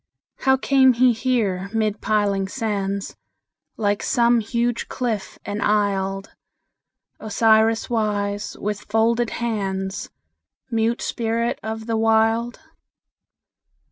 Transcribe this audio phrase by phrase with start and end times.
[0.39, 3.15] How came he here mid piling sands,
[3.77, 6.33] Like some huge cliff enisled,
[7.19, 10.09] Osiris wise, with folded hands,
[10.71, 12.59] Mute spirit of the Wild?